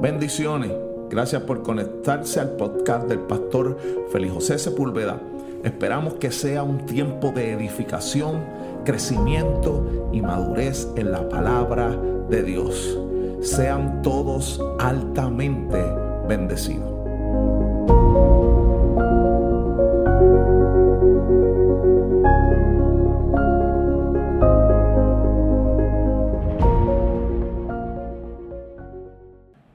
[0.00, 0.72] Bendiciones.
[1.10, 3.76] Gracias por conectarse al podcast del pastor
[4.10, 5.20] Félix José Sepúlveda.
[5.62, 8.42] Esperamos que sea un tiempo de edificación,
[8.84, 11.96] crecimiento y madurez en la palabra
[12.28, 12.98] de Dios.
[13.42, 15.84] Sean todos altamente
[16.26, 16.91] bendecidos.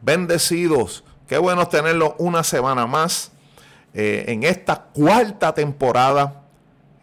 [0.08, 1.04] Bendecidos.
[1.28, 3.30] Qué bueno tenerlo una semana más
[3.94, 6.44] eh, en esta cuarta temporada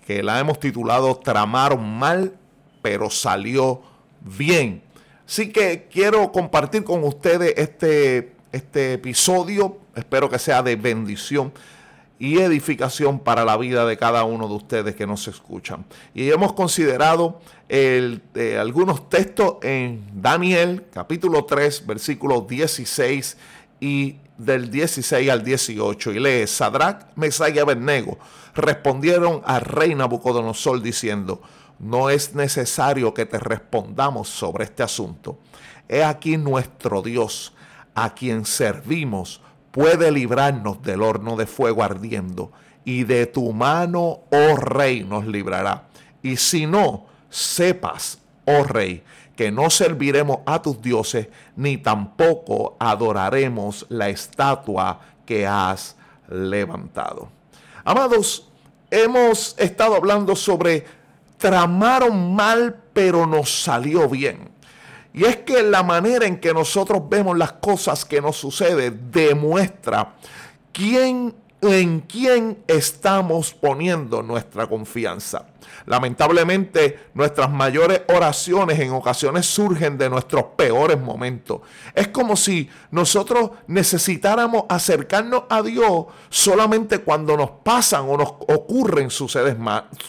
[0.07, 2.35] que la hemos titulado Tramaron mal,
[2.81, 3.83] pero salió
[4.23, 4.83] bien.
[5.29, 9.77] Así que quiero compartir con ustedes este, este episodio.
[9.95, 11.53] Espero que sea de bendición
[12.19, 15.85] y edificación para la vida de cada uno de ustedes que nos escuchan.
[16.15, 23.37] Y hemos considerado el, eh, algunos textos en Daniel capítulo 3 versículos 16
[23.81, 28.19] y del 16 al 18 y lee Sadrach, Mesach y Abednego
[28.55, 31.41] respondieron al rey Nabucodonosor diciendo
[31.79, 35.39] no es necesario que te respondamos sobre este asunto.
[35.89, 37.53] He aquí nuestro Dios,
[37.95, 39.41] a quien servimos,
[39.75, 42.53] puede librarnos del horno de fuego ardiendo,
[42.85, 45.89] y de tu mano, oh rey, nos librará.
[46.23, 49.03] Y si no, sepas, oh rey,
[49.35, 55.97] que no serviremos a tus dioses, ni tampoco adoraremos la estatua que has
[56.29, 57.31] levantado.
[57.85, 58.49] Amados,
[58.93, 60.85] hemos estado hablando sobre
[61.37, 64.54] tramaron mal, pero nos salió bien.
[65.15, 70.17] Y es que la manera en que nosotros vemos las cosas que nos suceden demuestra
[70.73, 71.35] quién
[71.73, 75.47] en quién estamos poniendo nuestra confianza.
[75.87, 81.61] Lamentablemente, nuestras mayores oraciones en ocasiones surgen de nuestros peores momentos.
[81.95, 89.09] Es como si nosotros necesitáramos acercarnos a Dios solamente cuando nos pasan o nos ocurren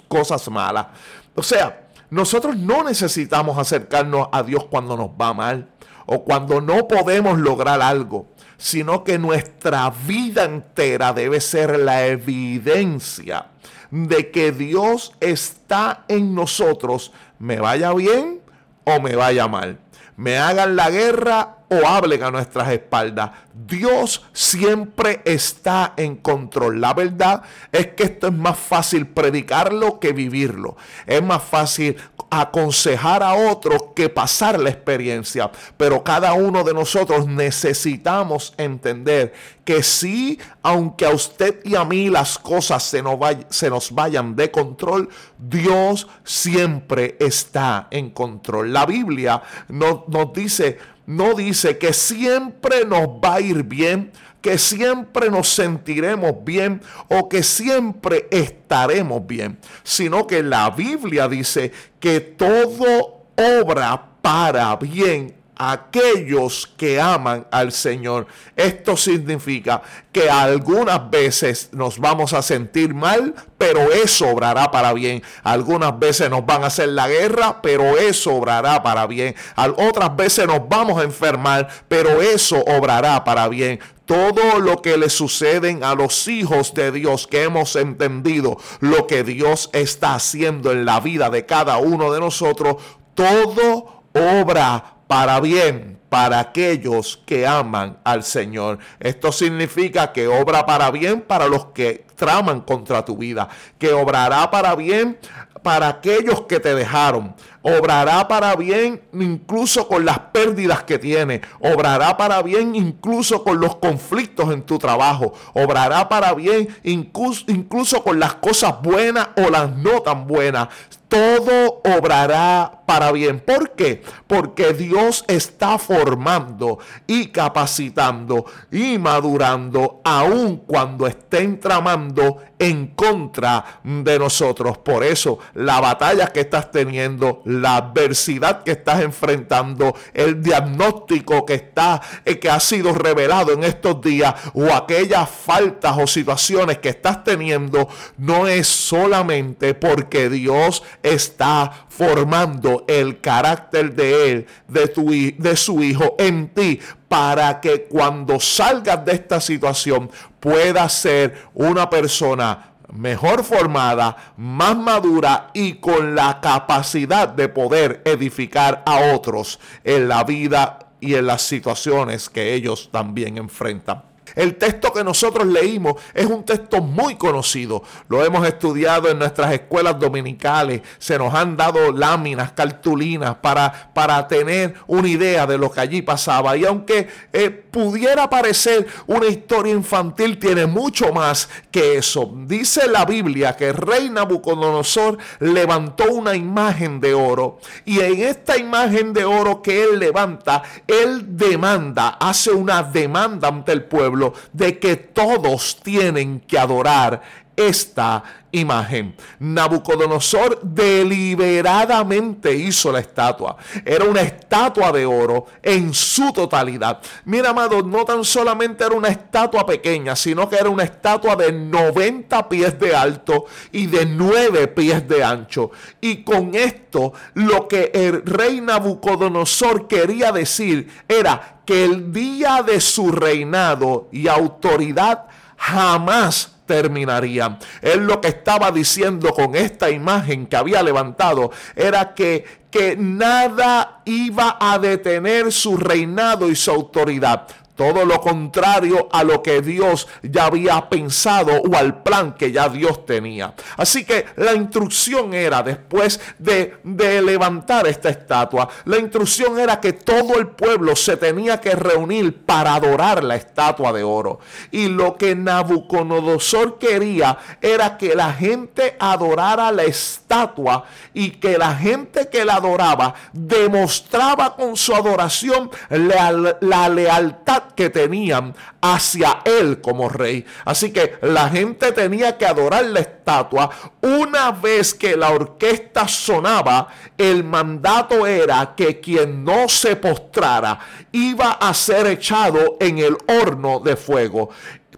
[0.07, 0.87] cosas malas.
[1.35, 5.69] O sea, nosotros no necesitamos acercarnos a Dios cuando nos va mal
[6.05, 8.27] o cuando no podemos lograr algo,
[8.57, 13.47] sino que nuestra vida entera debe ser la evidencia
[13.91, 18.41] de que Dios está en nosotros, me vaya bien
[18.83, 19.79] o me vaya mal,
[20.17, 23.31] me hagan la guerra o hablen a nuestras espaldas.
[23.53, 26.79] Dios siempre está en control.
[26.79, 30.77] La verdad es que esto es más fácil predicarlo que vivirlo.
[31.05, 31.97] Es más fácil
[32.41, 35.51] aconsejar a otros que pasar la experiencia.
[35.77, 42.09] Pero cada uno de nosotros necesitamos entender que sí, aunque a usted y a mí
[42.09, 48.71] las cosas se nos, vayan de control, Dios siempre está en control.
[48.71, 54.11] La Biblia nos, nos dice no dice que siempre nos va a ir bien,
[54.45, 56.79] que siempre nos sentiremos bien
[57.09, 65.33] o que siempre estaremos bien, sino que la Biblia dice que todo obra para bien
[65.57, 68.27] aquellos que aman al Señor.
[68.55, 75.23] Esto significa que algunas veces nos vamos a sentir mal, pero eso obrará para bien.
[75.43, 79.33] Algunas veces nos van a hacer la guerra, pero eso obrará para bien.
[79.55, 85.09] Otras veces nos vamos a enfermar, pero eso obrará para bien todo lo que le
[85.09, 90.85] suceden a los hijos de Dios que hemos entendido lo que Dios está haciendo en
[90.85, 92.77] la vida de cada uno de nosotros,
[93.13, 98.79] todo obra para bien para aquellos que aman al Señor.
[98.99, 104.49] Esto significa que obra para bien para los que traman contra tu vida, que obrará
[104.49, 105.17] para bien
[105.61, 112.15] para aquellos que te dejaron, obrará para bien incluso con las pérdidas que tiene, obrará
[112.15, 118.19] para bien incluso con los conflictos en tu trabajo, obrará para bien incluso, incluso con
[118.19, 120.67] las cosas buenas o las no tan buenas
[121.07, 123.39] todo obrará para bien.
[123.39, 124.03] ¿Por qué?
[124.27, 134.19] Porque Dios está formando y capacitando y madurando aun cuando estén tramando en contra de
[134.19, 134.77] nosotros.
[134.79, 141.55] Por eso la batalla que estás teniendo, la adversidad que estás enfrentando, el diagnóstico que
[141.55, 146.89] está eh, que ha sido revelado en estos días o aquellas faltas o situaciones que
[146.89, 147.87] estás teniendo
[148.17, 155.83] no es solamente porque Dios está formando el carácter de él, de tu de su
[155.83, 160.09] hijo en ti para que cuando salgas de esta situación
[160.39, 168.83] puedas ser una persona mejor formada, más madura y con la capacidad de poder edificar
[168.85, 174.14] a otros en la vida y en las situaciones que ellos también enfrentan.
[174.35, 177.83] El texto que nosotros leímos es un texto muy conocido.
[178.09, 180.81] Lo hemos estudiado en nuestras escuelas dominicales.
[180.97, 186.01] Se nos han dado láminas, cartulinas para, para tener una idea de lo que allí
[186.01, 186.57] pasaba.
[186.57, 192.31] Y aunque eh, pudiera parecer una historia infantil, tiene mucho más que eso.
[192.45, 197.59] Dice la Biblia que el rey Nabucodonosor levantó una imagen de oro.
[197.85, 203.71] Y en esta imagen de oro que él levanta, él demanda, hace una demanda ante
[203.71, 207.21] el pueblo de que todos tienen que adorar
[207.55, 209.15] esta imagen.
[209.39, 213.57] Nabucodonosor deliberadamente hizo la estatua.
[213.83, 216.99] Era una estatua de oro en su totalidad.
[217.25, 221.51] Mira, amado, no tan solamente era una estatua pequeña, sino que era una estatua de
[221.51, 225.71] 90 pies de alto y de 9 pies de ancho.
[225.99, 232.79] Y con esto, lo que el rey Nabucodonosor quería decir era que el día de
[232.79, 235.25] su reinado y autoridad
[235.65, 237.57] jamás terminaría.
[237.81, 244.01] Él lo que estaba diciendo con esta imagen que había levantado era que, que nada
[244.05, 247.47] iba a detener su reinado y su autoridad.
[247.75, 252.69] Todo lo contrario a lo que Dios ya había pensado o al plan que ya
[252.69, 253.53] Dios tenía.
[253.75, 259.91] Así que la instrucción era, después de, de, levantar esta estatua, la instrucción era que
[259.91, 264.39] todo el pueblo se tenía que reunir para adorar la estatua de oro.
[264.71, 271.75] Y lo que Nabucodonosor quería era que la gente adorara la estatua y que la
[271.75, 279.81] gente que la adoraba demostraba con su adoración la, la lealtad que tenían hacia él
[279.81, 280.45] como rey.
[280.65, 283.69] Así que la gente tenía que adorar la estatua.
[284.01, 290.79] Una vez que la orquesta sonaba, el mandato era que quien no se postrara
[291.11, 294.49] iba a ser echado en el horno de fuego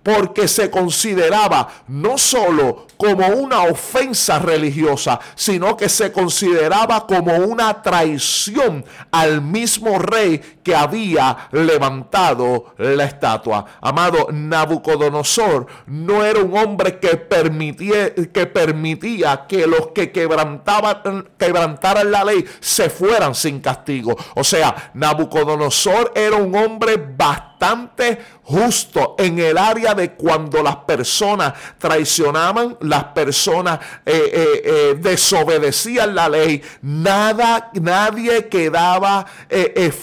[0.07, 7.81] porque se consideraba no solo como una ofensa religiosa, sino que se consideraba como una
[7.81, 13.65] traición al mismo rey que había levantado la estatua.
[13.81, 22.09] Amado, Nabucodonosor no era un hombre que permitía que, permitía que los que quebrantaban, quebrantaran
[22.09, 24.15] la ley se fueran sin castigo.
[24.35, 27.56] O sea, Nabucodonosor era un hombre bastante
[28.43, 36.15] justo en el área de cuando las personas traicionaban, las personas eh, eh, eh, desobedecían
[36.15, 39.25] la ley, nada, nadie quedaba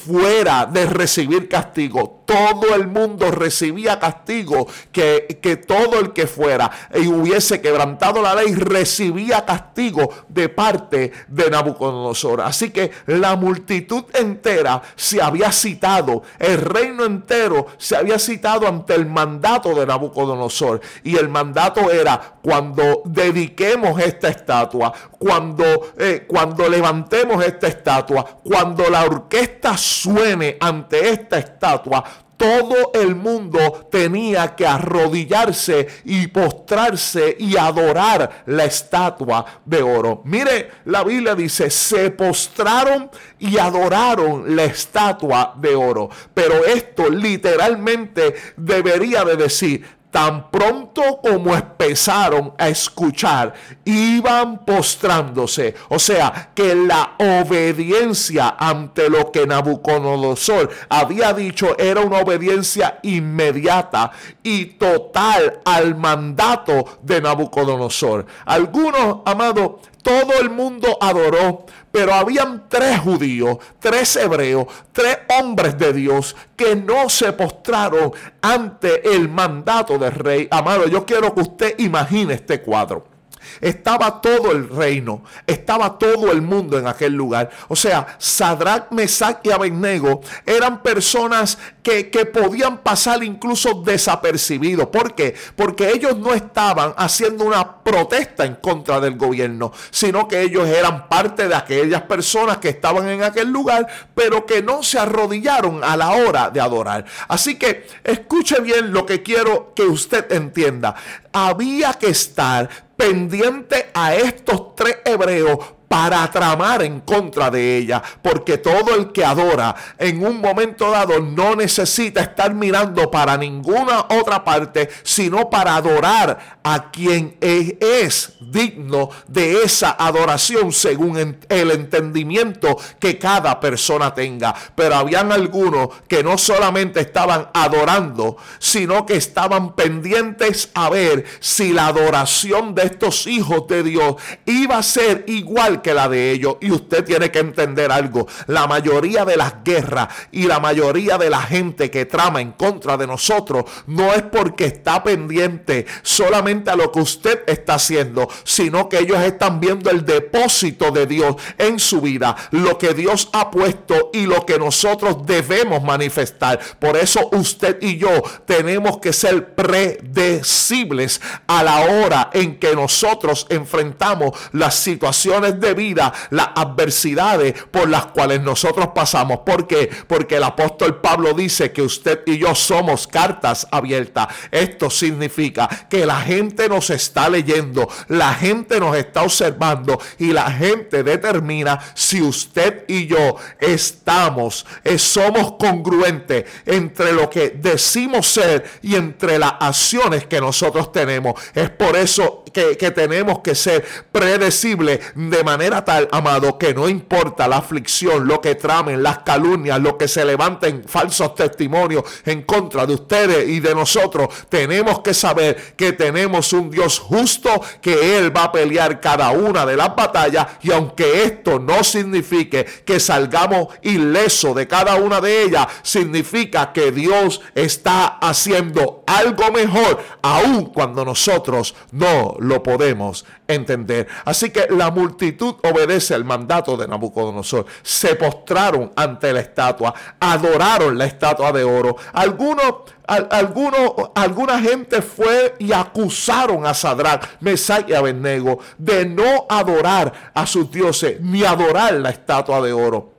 [0.07, 6.71] fuera de recibir castigo todo el mundo recibía castigo, que, que, todo el que fuera
[6.95, 12.41] y hubiese quebrantado la ley recibía castigo de parte de Nabucodonosor.
[12.41, 17.44] Así que la multitud entera se había citado, el reino entero
[17.77, 20.81] se había citado ante el mandato de Nabucodonosor.
[21.03, 25.65] Y el mandato era cuando dediquemos esta estatua, cuando,
[25.99, 32.05] eh, cuando levantemos esta estatua, cuando la orquesta suene ante esta estatua,
[32.45, 40.21] todo el mundo tenía que arrodillarse y postrarse y adorar la estatua de oro.
[40.27, 46.11] Mire, la Biblia dice, se postraron y adoraron la estatua de oro.
[46.35, 53.53] Pero esto literalmente debería de decir, tan pronto como empezaron a escuchar,
[53.85, 55.75] iban postrándose.
[55.89, 64.13] O sea, que la obediencia ante lo que Nabucodonosor había dicho era una obediencia inmediata
[64.45, 68.25] y total al mandato de Nabucodonosor.
[68.45, 75.93] Algunos, amados, todo el mundo adoró, pero habían tres judíos, tres hebreos, tres hombres de
[75.95, 80.47] Dios que no se postraron ante el mandato del rey.
[80.51, 83.14] Amado, yo quiero que usted imagine este cuadro.
[83.61, 87.51] Estaba todo el reino, estaba todo el mundo en aquel lugar.
[87.69, 94.89] O sea, Sadrach, Mesach y Abednego eran personas que, que podían pasar incluso desapercibidos.
[94.89, 95.35] ¿Por qué?
[95.57, 101.09] Porque ellos no estaban haciendo una protesta en contra del gobierno, sino que ellos eran
[101.09, 105.97] parte de aquellas personas que estaban en aquel lugar, pero que no se arrodillaron a
[105.97, 107.05] la hora de adorar.
[107.29, 110.95] Así que escuche bien lo que quiero que usted entienda.
[111.33, 112.69] Había que estar
[113.05, 115.59] pendiente a estos tres hebreos
[115.89, 118.03] para tramar en contra de ella.
[118.23, 124.07] Porque todo el que adora en un momento dado no necesita estar mirando para ninguna
[124.09, 132.79] otra parte, sino para adorar a quien es, digno de esa adoración según el entendimiento
[132.99, 134.55] que cada persona tenga.
[134.75, 141.73] Pero habían algunos que no solamente estaban adorando, sino que estaban pendientes a ver si
[141.75, 144.15] la adoración de estos hijos de Dios
[144.47, 146.57] iba a ser igual que la de ellos.
[146.61, 148.27] Y usted tiene que entender algo.
[148.47, 152.97] La mayoría de las guerras y la mayoría de la gente que trama en contra
[152.97, 158.89] de nosotros no es porque está pendiente solamente a lo que usted está haciendo, sino
[158.89, 163.51] que ellos están viendo el depósito de Dios en su vida, lo que Dios ha
[163.51, 166.61] puesto y lo que nosotros debemos manifestar.
[166.79, 173.47] Por eso usted y yo tenemos que ser predecibles a la hora en que nosotros
[173.49, 179.41] enfrentamos las situaciones de vida, las adversidades por las cuales nosotros pasamos.
[179.45, 179.91] ¿Por qué?
[180.07, 184.29] Porque el apóstol Pablo dice que usted y yo somos cartas abiertas.
[184.51, 187.89] Esto significa que la gente nos está leyendo,
[188.33, 195.53] gente nos está observando y la gente determina si usted y yo estamos, eh, somos
[195.59, 201.35] congruentes entre lo que decimos ser y entre las acciones que nosotros tenemos.
[201.55, 206.89] Es por eso que, que tenemos que ser predecibles de manera tal, amado, que no
[206.89, 212.43] importa la aflicción, lo que tramen, las calumnias, lo que se levanten falsos testimonios en
[212.43, 218.14] contra de ustedes y de nosotros, tenemos que saber que tenemos un Dios justo, que
[218.19, 223.01] Él va a pelear cada una de las batallas y aunque esto no signifique que
[223.01, 230.67] salgamos ileso de cada una de ellas, significa que Dios está haciendo algo mejor, aun
[230.67, 234.09] cuando nosotros no lo podemos entender.
[234.25, 237.67] Así que la multitud obedece el mandato de Nabucodonosor.
[237.83, 241.97] Se postraron ante la estatua, adoraron la estatua de oro.
[242.13, 242.75] Algunos,
[243.07, 250.47] algunos, alguna gente fue y acusaron a Sadrach, Mesach y Abednego de no adorar a
[250.47, 253.14] sus dioses ni adorar la estatua de oro.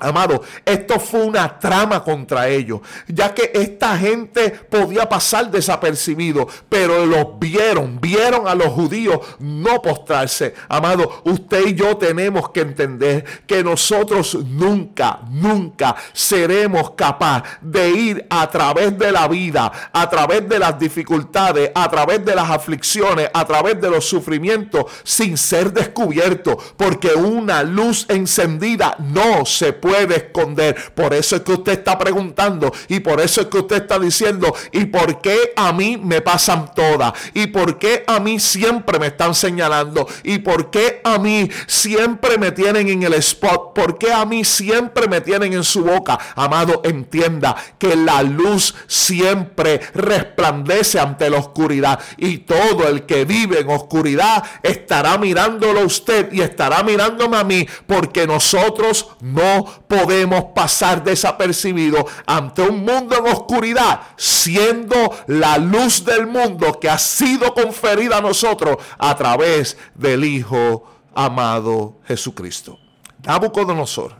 [0.00, 7.04] Amado, esto fue una trama contra ellos, ya que esta gente podía pasar desapercibido, pero
[7.04, 10.54] los vieron, vieron a los judíos no postrarse.
[10.70, 18.26] Amado, usted y yo tenemos que entender que nosotros nunca, nunca seremos capaz de ir
[18.30, 23.28] a través de la vida, a través de las dificultades, a través de las aflicciones,
[23.34, 29.89] a través de los sufrimientos, sin ser descubiertos, porque una luz encendida no se puede
[29.90, 30.76] puede esconder.
[30.94, 34.54] Por eso es que usted está preguntando y por eso es que usted está diciendo,
[34.70, 37.12] ¿y por qué a mí me pasan todas?
[37.34, 40.06] ¿Y por qué a mí siempre me están señalando?
[40.22, 43.74] ¿Y por qué a mí siempre me tienen en el spot?
[43.74, 46.16] ¿Por qué a mí siempre me tienen en su boca?
[46.36, 53.58] Amado, entienda que la luz siempre resplandece ante la oscuridad y todo el que vive
[53.58, 60.44] en oscuridad estará mirándolo a usted y estará mirándome a mí porque nosotros no podemos
[60.54, 67.52] pasar desapercibido ante un mundo en oscuridad, siendo la luz del mundo que ha sido
[67.52, 72.78] conferida a nosotros a través del Hijo amado Jesucristo.
[73.24, 74.14] Nabucodonosor,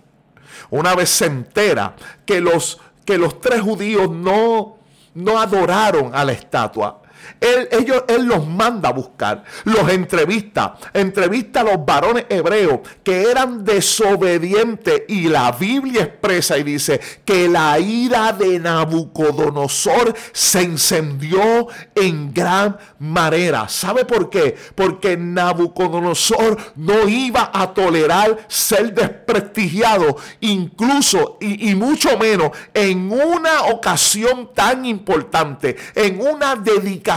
[0.71, 1.95] una vez se entera
[2.27, 4.77] que los, que los tres judíos no,
[5.15, 7.00] no adoraron a la estatua,
[7.41, 13.31] él, ellos, él los manda a buscar, los entrevista, entrevista a los varones hebreos que
[13.31, 21.69] eran desobedientes y la Biblia expresa y dice que la ira de Nabucodonosor se encendió
[21.95, 23.69] en gran manera.
[23.69, 24.57] ¿Sabe por qué?
[24.75, 33.63] Porque Nabucodonosor no iba a tolerar ser desprestigiado, incluso y, y mucho menos en una
[33.73, 37.10] ocasión tan importante, en una dedicación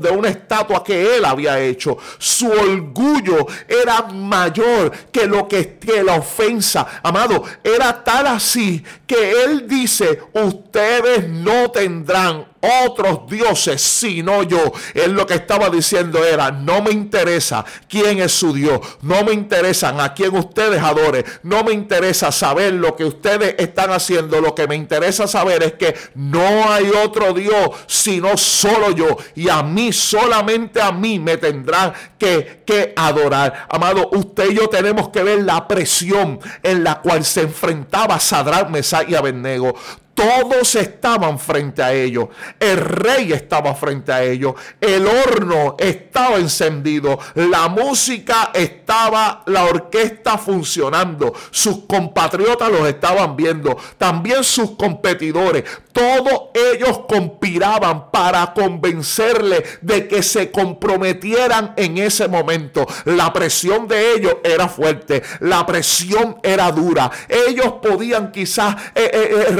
[0.00, 1.98] de una estatua que él había hecho.
[2.18, 7.00] Su orgullo era mayor que lo que, que la ofensa.
[7.02, 12.53] Amado, era tal así que él dice, ustedes no tendrán
[12.84, 14.72] otros dioses sino yo.
[14.94, 19.32] Él lo que estaba diciendo era, no me interesa quién es su Dios, no me
[19.32, 24.54] interesan a quién ustedes adoren, no me interesa saber lo que ustedes están haciendo, lo
[24.54, 29.62] que me interesa saber es que no hay otro Dios sino solo yo y a
[29.62, 33.66] mí, solamente a mí me tendrán que, que adorar.
[33.68, 38.68] Amado, usted y yo tenemos que ver la presión en la cual se enfrentaba Sadrach,
[38.68, 39.74] Mesach y Abednego
[40.14, 42.28] Todos estaban frente a ellos.
[42.60, 44.54] El rey estaba frente a ellos.
[44.80, 47.18] El horno estaba encendido.
[47.34, 51.34] La música estaba, la orquesta funcionando.
[51.50, 53.76] Sus compatriotas los estaban viendo.
[53.98, 55.64] También sus competidores.
[55.92, 62.86] Todos ellos conspiraban para convencerle de que se comprometieran en ese momento.
[63.04, 65.22] La presión de ellos era fuerte.
[65.40, 67.10] La presión era dura.
[67.28, 69.52] Ellos podían quizás eh, eh, eh,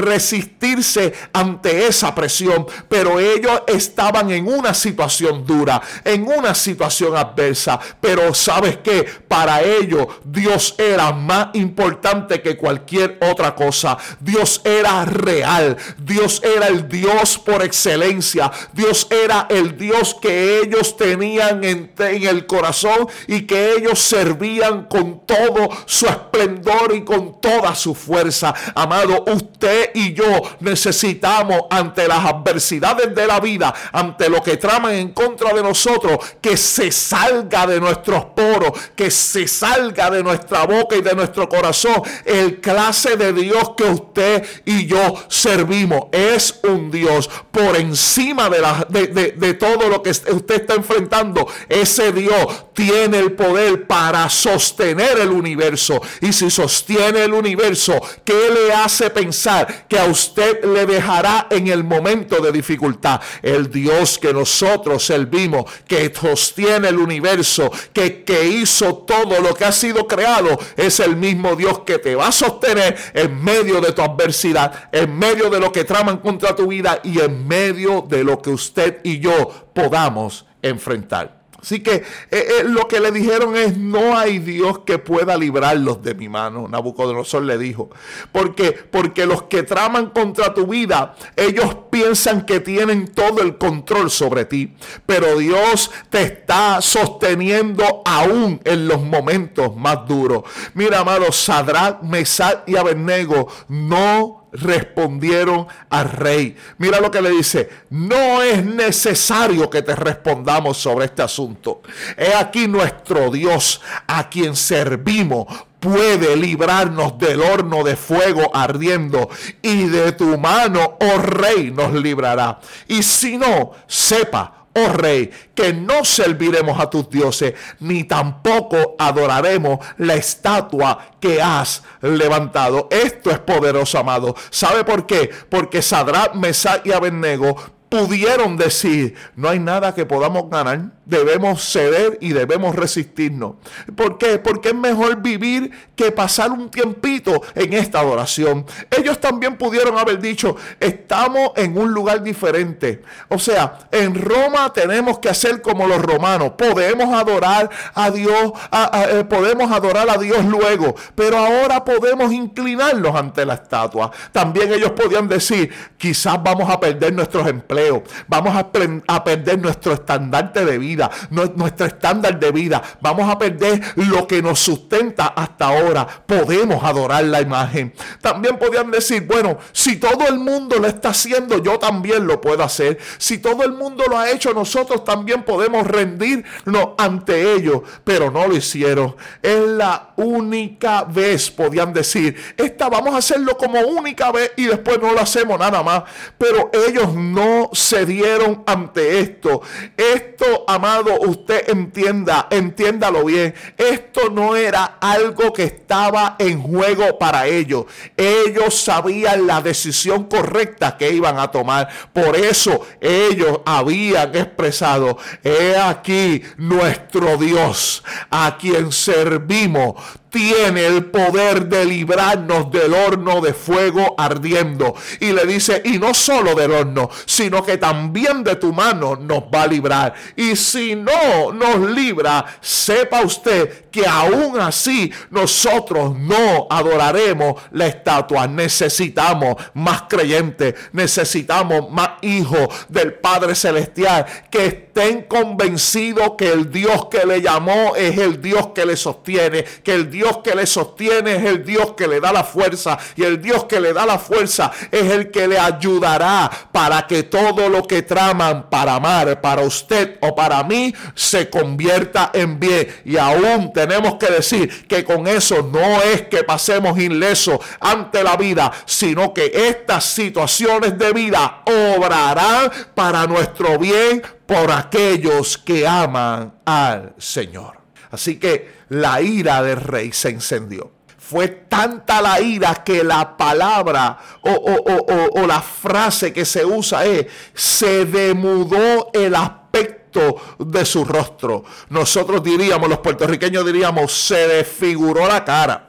[1.33, 7.79] ante esa presión, pero ellos estaban en una situación dura, en una situación adversa.
[8.01, 13.97] Pero sabes que para ellos Dios era más importante que cualquier otra cosa.
[14.19, 15.77] Dios era real.
[15.97, 18.51] Dios era el Dios por excelencia.
[18.73, 25.25] Dios era el Dios que ellos tenían en, el corazón y que ellos servían con
[25.25, 28.53] todo su esplendor y con toda su fuerza.
[28.73, 34.93] Amado, usted y yo necesitamos ante las adversidades de la vida, ante lo que traman
[34.93, 40.65] en contra de nosotros, que se salga de nuestros poros, que se salga de nuestra
[40.65, 46.59] boca y de nuestro corazón el clase de Dios que usted y yo servimos es
[46.63, 51.47] un Dios por encima de, la, de, todo lo que usted está enfrentando.
[51.69, 56.01] Ese Dios tiene el poder para sostener el universo.
[56.21, 60.24] Y si sostiene el universo, ¿qué le hace pensar que a usted
[60.63, 63.21] le dejará en el momento de dificultad?
[63.41, 69.65] El Dios que nosotros servimos, que sostiene el universo, que, que hizo todo lo que
[69.65, 73.91] ha sido creado, es el mismo Dios que te va a sostener en medio de
[73.91, 78.23] tu adversidad, en medio de lo que trama contra tu vida y en medio de
[78.23, 81.44] lo que usted y yo podamos enfrentar.
[81.65, 86.03] Así que eh, eh, lo que le dijeron es, no hay Dios que pueda librarlos
[86.03, 86.67] de mi mano.
[86.67, 87.89] Nabucodonosor le dijo.
[88.31, 94.11] Porque, porque los que traman contra tu vida, ellos piensan que tienen todo el control
[94.11, 94.75] sobre ti.
[95.07, 100.43] Pero Dios te está sosteniendo aún en los momentos más duros.
[100.75, 106.55] Mira, amado, Sadrach, Mesach y Abednego no respondieron al rey.
[106.77, 111.81] Mira lo que le dice, no es necesario que te respondamos sobre este asunto.
[112.17, 115.47] He aquí nuestro Dios a quien servimos
[115.79, 119.29] puede librarnos del horno de fuego ardiendo
[119.61, 122.59] y de tu mano, oh rey, nos librará.
[122.87, 129.79] Y si no, sepa, oh rey, que no serviremos a tus dioses, ni tampoco adoraremos
[129.97, 132.87] la estatua que has levantado.
[132.91, 134.35] Esto es poderoso, amado.
[134.49, 135.29] ¿Sabe por qué?
[135.49, 142.17] Porque Sadrat, Mesach y Abednego pudieron decir, no hay nada que podamos ganar debemos ceder
[142.19, 143.55] y debemos resistirnos.
[143.95, 144.39] ¿Por qué?
[144.39, 148.65] Porque es mejor vivir que pasar un tiempito en esta adoración.
[148.89, 153.03] Ellos también pudieron haber dicho, estamos en un lugar diferente.
[153.29, 156.53] O sea, en Roma tenemos que hacer como los romanos.
[156.57, 158.51] Podemos adorar a Dios,
[158.93, 164.11] eh, podemos adorar a Dios luego, pero ahora podemos inclinarnos ante la estatua.
[164.31, 167.84] También ellos podían decir, quizás vamos a perder nuestros empleos,
[168.27, 168.69] vamos a,
[169.07, 171.09] a perder nuestro estandarte de vida
[171.55, 172.81] nuestro estándar de vida.
[173.01, 176.07] Vamos a perder lo que nos sustenta hasta ahora.
[176.25, 177.93] Podemos adorar la imagen.
[178.21, 182.63] También podían decir, bueno, si todo el mundo lo está haciendo, yo también lo puedo
[182.63, 182.97] hacer.
[183.17, 187.81] Si todo el mundo lo ha hecho, nosotros también podemos rendirnos ante ellos.
[188.03, 189.15] Pero no lo hicieron.
[189.41, 194.99] Es la única vez, podían decir, esta vamos a hacerlo como única vez y después
[195.01, 196.03] no lo hacemos nada más.
[196.37, 199.61] Pero ellos no cedieron ante esto.
[199.97, 203.53] Esto, amado, usted entienda, entiéndalo bien.
[203.77, 207.85] Esto no era algo que estaba en juego para ellos.
[208.17, 211.89] Ellos sabían la decisión correcta que iban a tomar.
[212.13, 219.95] Por eso ellos habían expresado, he aquí nuestro Dios, a quien servimos
[220.35, 224.93] tiene el poder de librarnos del horno de fuego ardiendo.
[225.21, 229.43] Y le dice, y no solo del horno, sino que también de tu mano nos
[229.43, 230.13] va a librar.
[230.35, 238.45] Y si no nos libra, sepa usted que aún así nosotros no adoraremos la estatua.
[238.45, 247.07] Necesitamos más creyentes, necesitamos más hijos del Padre Celestial que estén convencidos que el Dios
[247.07, 251.35] que le llamó es el Dios que le sostiene, que el Dios que le sostiene
[251.35, 254.17] es el Dios que le da la fuerza y el Dios que le da la
[254.17, 259.63] fuerza es el que le ayudará para que todo lo que traman para amar, para
[259.63, 262.87] usted o para mí, se convierta en bien.
[263.03, 268.37] Y aún tenemos que decir que con eso no es que pasemos ileso ante la
[268.37, 276.53] vida, sino que estas situaciones de vida obrarán para nuestro bien por aquellos que aman
[276.65, 277.77] al Señor.
[278.11, 280.91] Así que la ira del rey se encendió.
[281.17, 288.05] Fue tanta la ira que la palabra o, la frase que se usa es, se
[288.05, 291.63] demudó el aspecto de su rostro.
[291.89, 295.84] Nosotros diríamos, los puertorriqueños diríamos, se desfiguró la cara.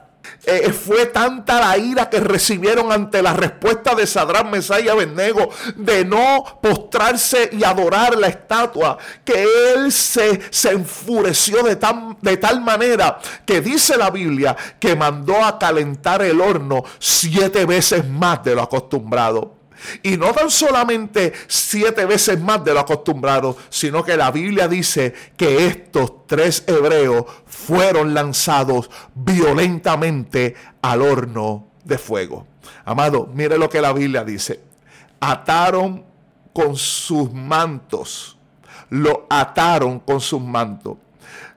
[0.49, 5.49] Eh, fue tanta la ira que recibieron ante la respuesta de Sadrán, Mesá y Abednego
[5.75, 12.37] de no postrarse y adorar la estatua, que él se, se enfureció de, tan, de
[12.37, 18.41] tal manera que dice la Biblia que mandó a calentar el horno siete veces más
[18.45, 19.56] de lo acostumbrado.
[20.03, 25.13] Y no tan solamente siete veces más de lo acostumbrado, sino que la Biblia dice
[25.35, 32.45] que estos tres hebreos fueron lanzados violentamente al horno de fuego.
[32.85, 34.61] Amado, mire lo que la Biblia dice.
[35.19, 36.05] Ataron
[36.53, 38.37] con sus mantos.
[38.89, 40.97] Lo ataron con sus mantos.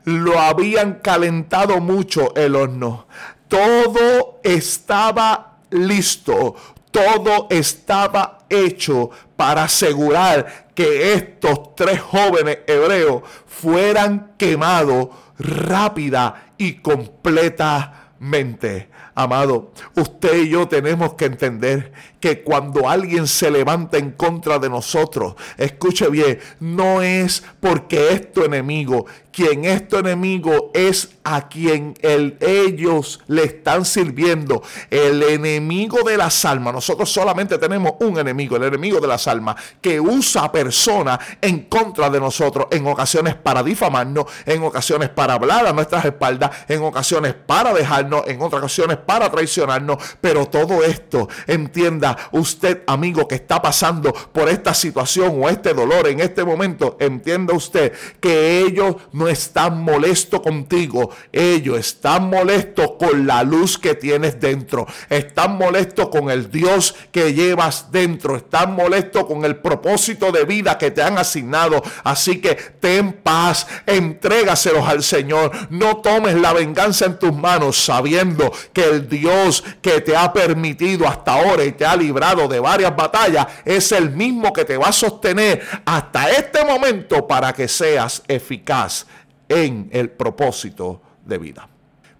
[0.05, 3.07] Lo habían calentado mucho el horno.
[3.49, 6.57] Todo estaba listo
[6.91, 18.91] todo estaba hecho para asegurar que estos tres jóvenes hebreos fueran quemados rápida y completamente.
[19.15, 24.69] Amado, usted y yo tenemos que entender que cuando alguien se levanta en contra de
[24.69, 29.07] nosotros, escuche bien, no es porque es tu enemigo.
[29.33, 34.63] Quien es tu enemigo es a quien ellos le están sirviendo.
[34.91, 36.75] El enemigo de las almas.
[36.75, 42.11] Nosotros solamente tenemos un enemigo, el enemigo de las almas, que usa personas en contra
[42.11, 47.35] de nosotros, en ocasiones para difamarnos, en ocasiones para hablar a nuestras espaldas, en ocasiones
[47.35, 49.99] para dejarnos, en otras ocasiones para traicionarnos.
[50.21, 56.09] Pero todo esto, entienda, usted, amigo, que está pasando por esta situación o este dolor
[56.09, 63.27] en este momento, entienda usted que ellos no están molestos contigo, ellos están molestos con
[63.27, 69.25] la luz que tienes dentro, están molestos con el Dios que llevas dentro, están molestos
[69.25, 71.83] con el propósito de vida que te han asignado.
[72.05, 78.53] Así que ten paz, entrégaselos al Señor, no tomes la venganza en tus manos sabiendo
[78.73, 82.97] que el Dios que te ha permitido hasta ahora y te ha librado de varias
[82.97, 88.23] batallas, es el mismo que te va a sostener hasta este momento para que seas
[88.27, 89.07] eficaz
[89.49, 91.69] en el propósito de vida.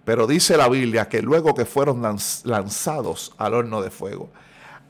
[0.05, 4.29] Pero dice la Biblia que luego que fueron lanzados al horno de fuego,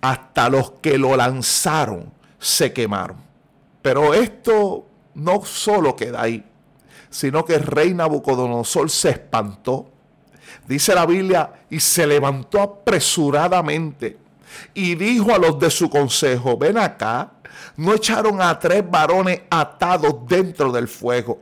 [0.02, 3.18] hasta los que lo lanzaron se quemaron.
[3.82, 6.44] Pero esto no solo queda ahí,
[7.10, 9.90] sino que el rey Nabucodonosor se espantó.
[10.68, 14.18] Dice la Biblia, y se levantó apresuradamente
[14.74, 17.34] y dijo a los de su consejo, ven acá,
[17.78, 21.40] no echaron a tres varones atados dentro del fuego.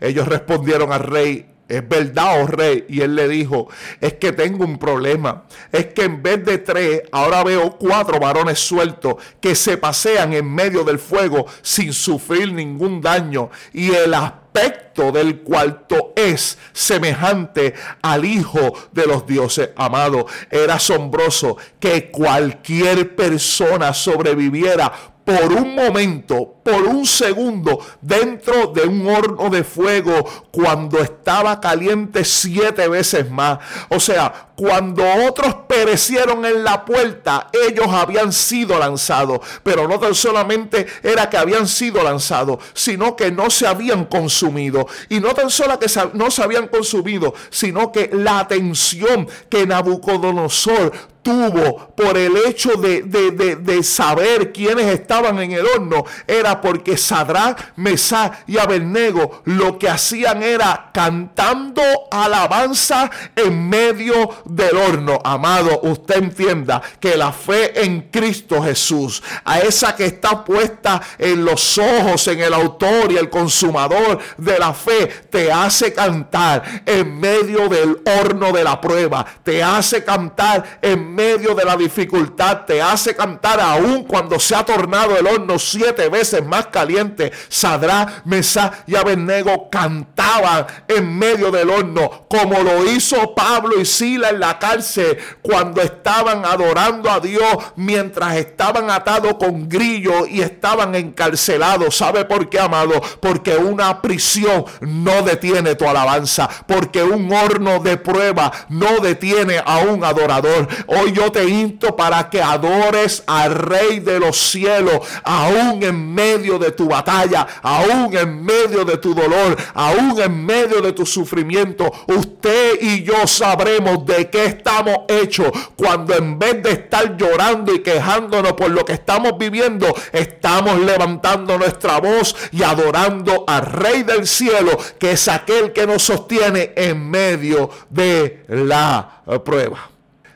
[0.00, 2.84] Ellos respondieron al rey, es verdad, oh rey.
[2.88, 3.68] Y él le dijo,
[4.00, 5.44] es que tengo un problema.
[5.70, 10.52] Es que en vez de tres, ahora veo cuatro varones sueltos que se pasean en
[10.52, 13.50] medio del fuego sin sufrir ningún daño.
[13.72, 19.70] Y el aspecto del cuarto es semejante al Hijo de los dioses.
[19.76, 24.92] Amado, era asombroso que cualquier persona sobreviviera
[25.24, 32.24] por un momento, por un segundo, dentro de un horno de fuego cuando estaba caliente
[32.24, 33.58] siete veces más.
[33.88, 39.40] O sea, cuando otros perecieron en la puerta, ellos habían sido lanzados.
[39.62, 44.86] Pero no tan solamente era que habían sido lanzados, sino que no se habían consumido.
[45.08, 50.92] Y no tan solo que no se habían consumido, sino que la atención que Nabucodonosor
[51.22, 58.44] tuvo por el hecho de, saber quiénes estaban en el horno era porque Sadrach, Mesá
[58.46, 65.18] y Abednego lo que hacían era cantando alabanza en medio del horno.
[65.24, 71.44] Amado, usted entienda que la fe en Cristo Jesús, a esa que está puesta en
[71.44, 77.18] los ojos, en el autor y el consumador de la fe, te hace cantar en
[77.18, 82.80] medio del horno de la prueba, te hace cantar en medio de la dificultad, te
[82.80, 87.32] hace cantar aún cuando se ha tornado el horno siete veces más caliente.
[87.48, 94.30] Sadrá, Mesá y Abednego cantaban en medio del horno, como lo hizo Pablo y Sila
[94.30, 100.94] en la cárcel cuando estaban adorando a Dios mientras estaban atados con grillo y estaban
[100.94, 101.96] encarcelados.
[101.96, 103.00] ¿Sabe por qué, amado?
[103.20, 109.78] Porque una prisión no detiene tu alabanza, porque un horno de prueba no detiene a
[109.78, 110.68] un adorador.
[111.10, 116.72] Yo te insto para que adores al Rey de los cielos, aún en medio de
[116.72, 121.90] tu batalla, aún en medio de tu dolor, aún en medio de tu sufrimiento.
[122.06, 127.82] Usted y yo sabremos de qué estamos hechos cuando en vez de estar llorando y
[127.82, 134.26] quejándonos por lo que estamos viviendo, estamos levantando nuestra voz y adorando al Rey del
[134.26, 139.91] cielo, que es aquel que nos sostiene en medio de la prueba.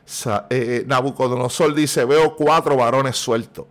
[0.06, 3.66] Eh, eh, Nabucodonosor dice, veo cuatro varones sueltos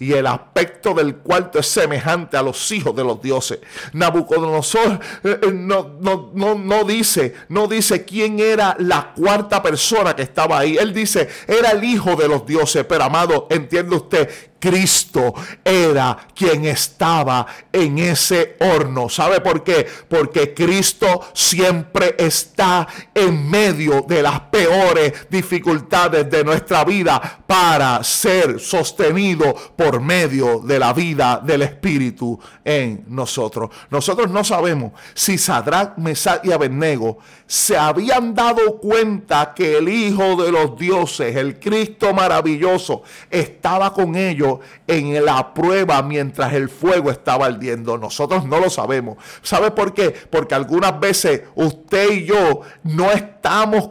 [0.00, 3.60] y el aspecto del cuarto es semejante a los hijos de los dioses.
[3.92, 10.22] Nabucodonosor eh, no, no, no, no, dice, no dice quién era la cuarta persona que
[10.22, 10.76] estaba ahí.
[10.78, 12.84] Él dice, era el hijo de los dioses.
[12.86, 19.08] Pero amado, entiende usted Cristo era quien estaba en ese horno.
[19.08, 19.86] ¿Sabe por qué?
[20.08, 28.60] Porque Cristo siempre está en medio de las peores dificultades de nuestra vida para ser
[28.60, 33.70] sostenido por medio de la vida del Espíritu en nosotros.
[33.90, 40.36] Nosotros no sabemos si Sadrach, Mesach y Abednego se habían dado cuenta que el Hijo
[40.42, 44.49] de los dioses, el Cristo maravilloso, estaba con ellos
[44.86, 47.98] en la prueba mientras el fuego estaba ardiendo.
[47.98, 49.18] Nosotros no lo sabemos.
[49.42, 50.10] ¿Sabe por qué?
[50.10, 53.39] Porque algunas veces usted y yo no estamos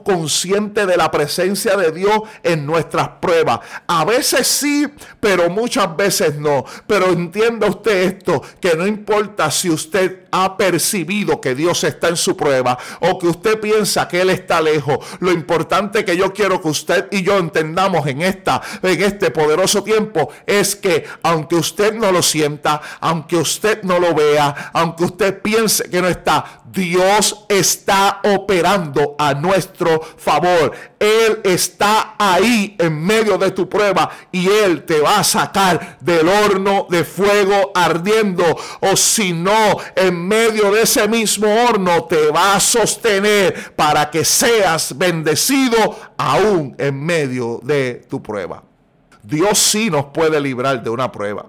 [0.03, 3.59] conscientes de la presencia de Dios en nuestras pruebas.
[3.87, 4.87] A veces sí,
[5.19, 6.65] pero muchas veces no.
[6.87, 12.17] Pero entienda usted esto, que no importa si usted ha percibido que Dios está en
[12.17, 14.99] su prueba o que usted piensa que Él está lejos.
[15.19, 19.83] Lo importante que yo quiero que usted y yo entendamos en, esta, en este poderoso
[19.83, 25.41] tiempo es que aunque usted no lo sienta, aunque usted no lo vea, aunque usted
[25.41, 30.71] piense que no está, Dios está operando a nuestro favor.
[30.99, 36.27] Él está ahí en medio de tu prueba y Él te va a sacar del
[36.27, 38.57] horno de fuego ardiendo.
[38.81, 44.23] O si no, en medio de ese mismo horno te va a sostener para que
[44.23, 48.63] seas bendecido aún en medio de tu prueba.
[49.23, 51.45] Dios sí nos puede librar de una prueba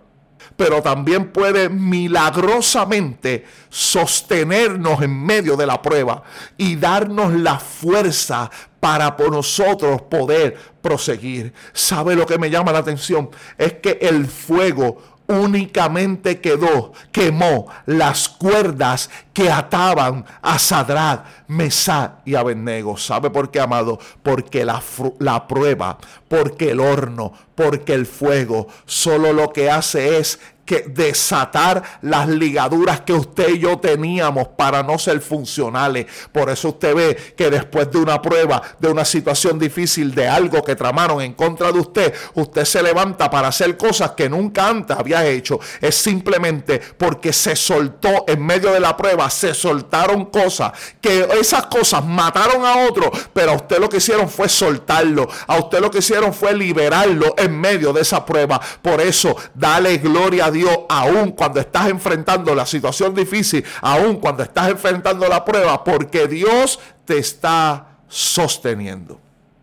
[0.57, 6.22] pero también puede milagrosamente sostenernos en medio de la prueba
[6.57, 8.50] y darnos la fuerza
[8.81, 11.53] para por nosotros poder proseguir.
[11.72, 13.31] ¿Sabe lo que me llama la atención?
[13.59, 22.35] Es que el fuego únicamente quedó, quemó las cuerdas que ataban a Sadrach, Mesá y
[22.35, 22.97] Abednego.
[22.97, 24.01] ¿Sabe por qué, amado?
[24.23, 24.83] Porque la,
[25.21, 31.83] la prueba, porque el horno, porque el fuego, solo lo que hace es que desatar
[32.02, 36.06] las ligaduras que usted y yo teníamos para no ser funcionales.
[36.30, 40.62] Por eso usted ve que después de una prueba, de una situación difícil, de algo
[40.62, 44.96] que tramaron en contra de usted, usted se levanta para hacer cosas que nunca antes
[44.96, 45.59] había hecho.
[45.80, 51.66] Es simplemente porque se soltó en medio de la prueba, se soltaron cosas, que esas
[51.66, 55.90] cosas mataron a otro, pero a usted lo que hicieron fue soltarlo, a usted lo
[55.90, 58.61] que hicieron fue liberarlo en medio de esa prueba.
[58.80, 64.42] Por eso, dale gloria a Dios aún cuando estás enfrentando la situación difícil, aún cuando
[64.42, 69.20] estás enfrentando la prueba, porque Dios te está sosteniendo.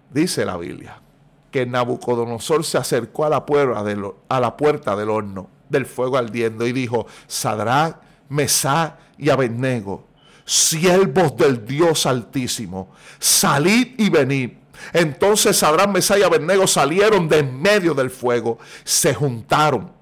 [0.10, 1.02] Dice la Biblia
[1.52, 6.18] que Nabucodonosor se acercó a la, puerta del, a la puerta del horno del fuego
[6.18, 7.98] ardiendo y dijo, Sadrach,
[8.30, 10.06] Mesá y Abednego,
[10.46, 14.52] siervos del Dios Altísimo, salid y venid.
[14.94, 19.97] Entonces Sadrach, Mesá y Abednego salieron de en medio del fuego, se juntaron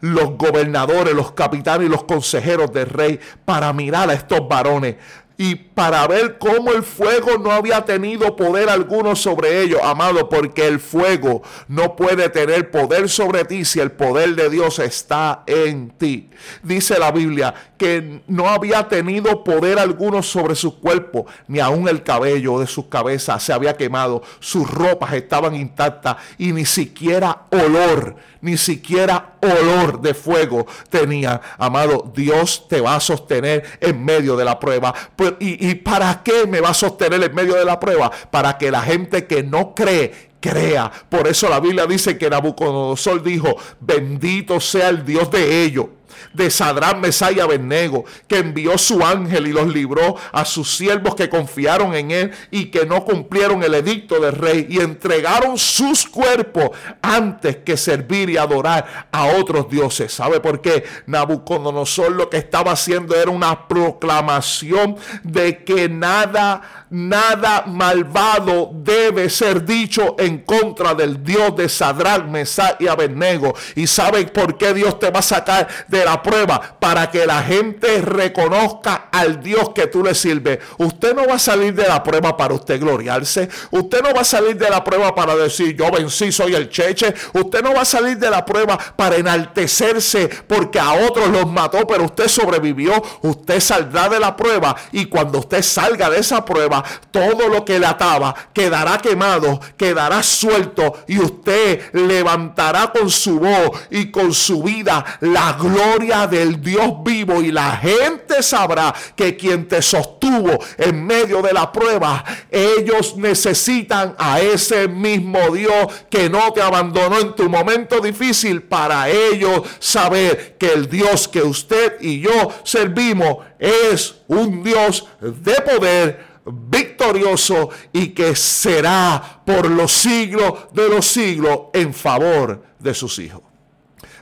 [0.00, 4.96] los gobernadores, los capitanes y los consejeros del rey para mirar a estos varones
[5.40, 10.66] y para ver cómo el fuego no había tenido poder alguno sobre ellos, amado, porque
[10.66, 15.92] el fuego no puede tener poder sobre ti si el poder de Dios está en
[15.92, 16.28] ti.
[16.62, 22.02] Dice la Biblia que no había tenido poder alguno sobre su cuerpo, ni aun el
[22.02, 28.16] cabello de sus cabezas se había quemado, sus ropas estaban intactas y ni siquiera olor,
[28.42, 31.40] ni siquiera olor de fuego tenía.
[31.56, 34.94] Amado, Dios te va a sostener en medio de la prueba.
[35.38, 38.10] ¿Y, ¿Y para qué me va a sostener en medio de la prueba?
[38.30, 40.90] Para que la gente que no cree crea.
[41.08, 45.86] Por eso la Biblia dice que Nabucodonosor dijo, bendito sea el Dios de ellos
[46.32, 51.14] de Sadrán, Mesá y Abednego, que envió su ángel y los libró a sus siervos
[51.14, 56.06] que confiaron en él y que no cumplieron el edicto del rey y entregaron sus
[56.06, 56.70] cuerpos
[57.02, 60.12] antes que servir y adorar a otros dioses.
[60.12, 60.84] ¿Sabe por qué?
[61.06, 69.64] Nabucodonosor lo que estaba haciendo era una proclamación de que nada, nada malvado debe ser
[69.64, 73.54] dicho en contra del Dios de Sadrán, Mesá y Abednego.
[73.74, 77.42] ¿Y sabe por qué Dios te va a sacar de la prueba para que la
[77.42, 80.58] gente reconozca al Dios que tú le sirves.
[80.78, 83.48] Usted no va a salir de la prueba para usted gloriarse.
[83.70, 87.14] Usted no va a salir de la prueba para decir yo vencí, soy el cheche.
[87.34, 91.86] Usted no va a salir de la prueba para enaltecerse porque a otros los mató,
[91.86, 93.02] pero usted sobrevivió.
[93.22, 97.78] Usted saldrá de la prueba y cuando usted salga de esa prueba, todo lo que
[97.78, 104.62] le ataba quedará quemado, quedará suelto y usted levantará con su voz y con su
[104.62, 111.04] vida la gloria del Dios vivo y la gente sabrá que quien te sostuvo en
[111.04, 117.34] medio de la prueba, ellos necesitan a ese mismo Dios que no te abandonó en
[117.34, 124.20] tu momento difícil para ellos saber que el Dios que usted y yo servimos es
[124.28, 131.92] un Dios de poder victorioso y que será por los siglos de los siglos en
[131.92, 133.49] favor de sus hijos.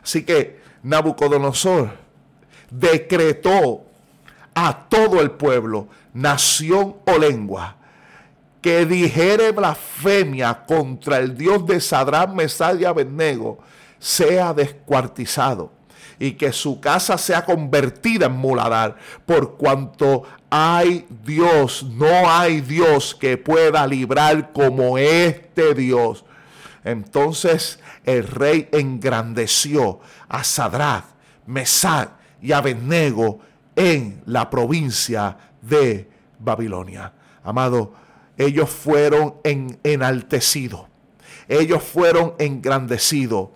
[0.08, 1.90] Así que Nabucodonosor
[2.70, 3.82] decretó
[4.54, 7.76] a todo el pueblo, nación o lengua,
[8.62, 13.58] que dijere blasfemia contra el Dios de Sadrán, Mesad y Abednego,
[13.98, 15.72] sea descuartizado
[16.18, 23.14] y que su casa sea convertida en muladar, por cuanto hay Dios, no hay Dios
[23.14, 26.24] que pueda librar como este Dios.
[26.82, 31.04] Entonces el rey engrandeció a Sadrach,
[31.46, 32.08] Mesach
[32.40, 33.40] y Abednego
[33.76, 37.12] en la provincia de Babilonia.
[37.44, 37.92] Amado,
[38.38, 40.86] ellos fueron en, enaltecidos,
[41.48, 43.50] ellos fueron engrandecidos,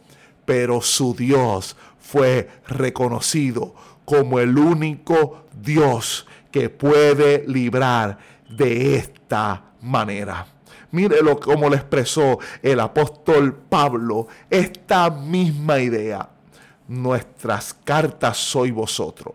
[0.44, 8.18] pero su Dios fue reconocido como el único Dios que puede librar
[8.50, 10.46] de esta manera.
[10.92, 16.28] Mírelo cómo le expresó el apóstol Pablo esta misma idea.
[16.86, 19.34] Nuestras cartas soy vosotros,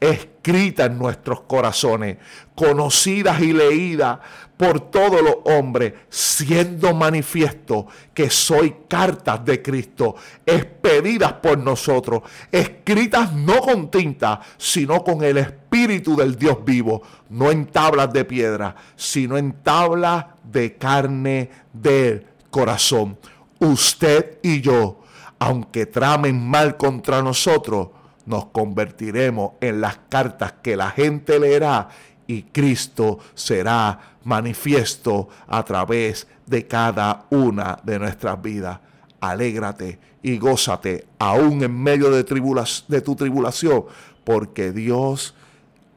[0.00, 2.18] escritas en nuestros corazones,
[2.54, 4.18] conocidas y leídas
[4.56, 13.32] por todos los hombres, siendo manifiesto que soy cartas de Cristo, expedidas por nosotros, escritas
[13.32, 18.74] no con tinta, sino con el Espíritu del Dios vivo, no en tablas de piedra,
[18.96, 23.16] sino en tablas de carne del corazón.
[23.60, 25.00] Usted y yo,
[25.38, 27.90] aunque tramen mal contra nosotros,
[28.28, 31.88] nos convertiremos en las cartas que la gente leerá
[32.26, 38.80] y Cristo será manifiesto a través de cada una de nuestras vidas.
[39.20, 43.86] Alégrate y gózate aún en medio de, de tu tribulación,
[44.24, 45.34] porque Dios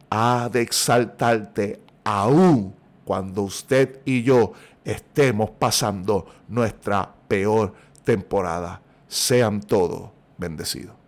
[0.09, 4.53] ha de exaltarte aún cuando usted y yo
[4.85, 7.73] estemos pasando nuestra peor
[8.05, 8.81] temporada.
[9.07, 11.00] Sean todos bendecidos.